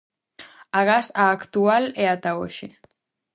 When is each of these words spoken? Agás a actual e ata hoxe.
Agás 0.79 1.07
a 1.23 1.25
actual 1.37 1.83
e 2.01 2.03
ata 2.15 2.31
hoxe. 2.39 2.67